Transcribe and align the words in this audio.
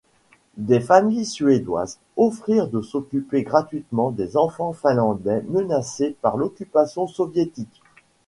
Des 0.57 0.79
familles 0.79 1.27
suédoises 1.27 1.99
offrirent 2.17 2.69
de 2.69 2.81
s'occuper 2.81 3.43
gratuitement 3.43 4.09
des 4.09 4.35
enfants 4.35 4.73
finlandais 4.73 5.43
menacés 5.47 6.15
par 6.23 6.37
l'occupation 6.37 7.05
soviétique. 7.05 7.83